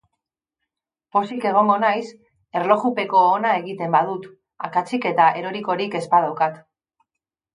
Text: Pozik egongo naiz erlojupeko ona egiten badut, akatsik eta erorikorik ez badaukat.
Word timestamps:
Pozik 1.15 1.43
egongo 1.49 1.75
naiz 1.83 2.05
erlojupeko 2.61 3.21
ona 3.35 3.51
egiten 3.59 3.93
badut, 3.97 4.25
akatsik 4.69 5.05
eta 5.13 5.27
erorikorik 5.43 5.99
ez 6.03 6.05
badaukat. 6.15 6.57